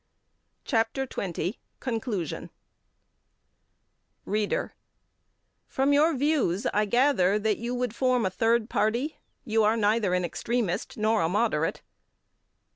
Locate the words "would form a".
7.75-8.31